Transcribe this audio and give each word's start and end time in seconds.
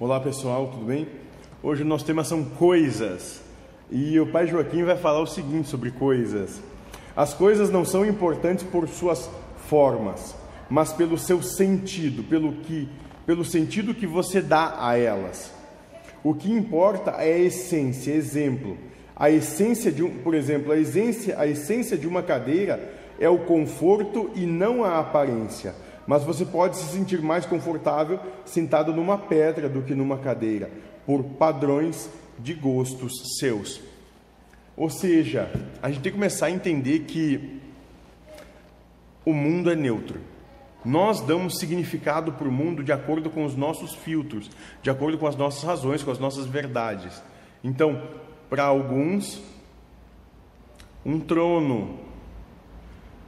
Olá 0.00 0.20
pessoal, 0.20 0.68
tudo 0.68 0.84
bem? 0.84 1.08
Hoje 1.60 1.82
o 1.82 1.84
nosso 1.84 2.04
tema 2.04 2.22
são 2.22 2.44
coisas 2.44 3.42
e 3.90 4.20
o 4.20 4.30
pai 4.30 4.46
Joaquim 4.46 4.84
vai 4.84 4.96
falar 4.96 5.20
o 5.20 5.26
seguinte 5.26 5.68
sobre 5.68 5.90
coisas. 5.90 6.62
As 7.16 7.34
coisas 7.34 7.68
não 7.68 7.84
são 7.84 8.06
importantes 8.06 8.64
por 8.64 8.86
suas 8.86 9.28
formas, 9.66 10.36
mas 10.70 10.92
pelo 10.92 11.18
seu 11.18 11.42
sentido, 11.42 12.22
pelo 12.22 12.52
que, 12.52 12.88
pelo 13.26 13.44
sentido 13.44 13.92
que 13.92 14.06
você 14.06 14.40
dá 14.40 14.76
a 14.78 14.96
elas. 14.96 15.52
O 16.22 16.32
que 16.32 16.48
importa 16.48 17.10
é 17.18 17.34
a 17.34 17.38
essência, 17.40 18.12
exemplo. 18.12 18.78
A 19.16 19.32
essência 19.32 19.90
de 19.90 20.04
um, 20.04 20.10
por 20.22 20.32
exemplo, 20.32 20.70
a 20.70 20.78
essência, 20.78 21.36
a 21.36 21.44
essência 21.44 21.98
de 21.98 22.06
uma 22.06 22.22
cadeira 22.22 22.88
é 23.18 23.28
o 23.28 23.38
conforto 23.38 24.30
e 24.36 24.46
não 24.46 24.84
a 24.84 25.00
aparência. 25.00 25.74
Mas 26.08 26.24
você 26.24 26.46
pode 26.46 26.78
se 26.78 26.84
sentir 26.86 27.20
mais 27.20 27.44
confortável 27.44 28.18
sentado 28.46 28.94
numa 28.94 29.18
pedra 29.18 29.68
do 29.68 29.82
que 29.82 29.94
numa 29.94 30.16
cadeira, 30.16 30.70
por 31.04 31.22
padrões 31.22 32.08
de 32.38 32.54
gostos 32.54 33.12
seus. 33.38 33.78
Ou 34.74 34.88
seja, 34.88 35.50
a 35.82 35.90
gente 35.90 36.00
tem 36.00 36.10
que 36.10 36.16
começar 36.16 36.46
a 36.46 36.50
entender 36.50 37.00
que 37.00 37.60
o 39.22 39.34
mundo 39.34 39.70
é 39.70 39.76
neutro. 39.76 40.18
Nós 40.82 41.20
damos 41.20 41.58
significado 41.58 42.32
para 42.32 42.48
o 42.48 42.52
mundo 42.52 42.82
de 42.82 42.90
acordo 42.90 43.28
com 43.28 43.44
os 43.44 43.54
nossos 43.54 43.94
filtros, 43.94 44.50
de 44.80 44.88
acordo 44.88 45.18
com 45.18 45.26
as 45.26 45.36
nossas 45.36 45.62
razões, 45.62 46.02
com 46.02 46.10
as 46.10 46.18
nossas 46.18 46.46
verdades. 46.46 47.22
Então, 47.62 48.02
para 48.48 48.64
alguns, 48.64 49.42
um 51.04 51.20
trono 51.20 51.98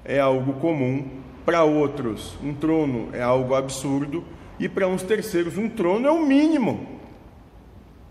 é 0.03 0.19
algo 0.19 0.55
comum, 0.55 1.21
para 1.45 1.65
outros, 1.65 2.37
um 2.43 2.55
trono 2.55 3.09
é 3.13 3.23
algo 3.23 3.55
absurdo, 3.55 4.25
e 4.59 4.69
para 4.69 4.87
uns 4.87 5.03
terceiros, 5.03 5.57
um 5.57 5.69
trono 5.69 6.07
é 6.07 6.11
o 6.11 6.25
mínimo. 6.27 7.01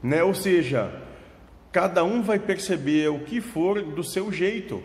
Né? 0.02 0.24
Ou 0.24 0.34
seja, 0.34 0.92
cada 1.72 2.04
um 2.04 2.22
vai 2.22 2.40
perceber 2.40 3.10
o 3.10 3.20
que 3.20 3.40
for 3.40 3.82
do 3.82 4.04
seu 4.04 4.32
jeito. 4.32 4.82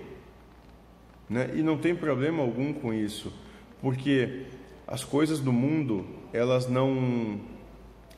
Né? 1.28 1.51
E 1.55 1.62
não 1.62 1.78
tem 1.78 1.95
problema 1.95 2.42
algum 2.42 2.73
com 2.73 2.92
isso, 2.92 3.33
porque 3.81 4.42
as 4.86 5.03
coisas 5.03 5.41
do 5.41 5.53
mundo, 5.53 6.05
elas 6.33 6.69
não 6.69 7.41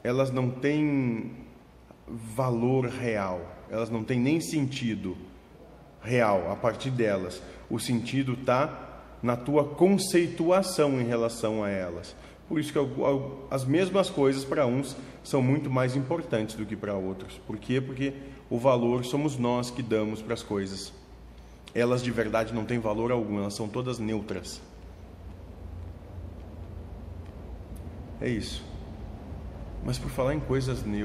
elas 0.03 0.31
não 0.31 0.51
têm 0.51 1.33
valor 2.09 2.87
real, 2.87 3.41
elas 3.69 3.91
não 3.91 4.05
têm 4.05 4.21
nem 4.21 4.41
sentido 4.41 5.17
real 6.01 6.51
a 6.51 6.55
partir 6.55 6.91
delas. 6.91 7.43
O 7.69 7.81
sentido 7.81 8.35
está 8.35 8.86
na 9.23 9.37
tua 9.37 9.65
conceituação 9.65 11.01
em 11.01 11.05
relação 11.05 11.63
a 11.63 11.69
elas. 11.69 12.15
Por 12.49 12.61
isso 12.61 12.73
que 12.73 12.79
as 13.51 13.65
mesmas 13.65 14.09
coisas 14.09 14.45
para 14.45 14.67
uns 14.67 14.97
são 15.25 15.43
muito 15.43 15.69
mais 15.69 15.97
importantes 15.97 16.55
do 16.55 16.65
que 16.65 16.77
para 16.77 16.95
outros. 16.95 17.41
Por 17.47 17.59
quê? 17.59 17.81
Porque 17.81 18.13
o 18.49 18.59
valor 18.59 19.05
somos 19.05 19.37
nós 19.37 19.71
que 19.71 19.83
damos 19.83 20.23
para 20.23 20.35
as 20.35 20.43
coisas. 20.43 20.93
Elas 21.75 22.03
de 22.03 22.11
verdade 22.11 22.55
não 22.55 22.65
têm 22.65 22.79
valor 22.79 23.11
algum, 23.11 23.39
elas 23.39 23.55
são 23.55 23.69
todas 23.69 23.99
neutras. 23.99 24.61
É 28.21 28.29
isso. 28.29 28.65
Mas 29.85 29.99
por 29.99 30.11
falar 30.11 30.35
em 30.35 30.41
coisas 30.41 30.85
neutras, 30.85 31.05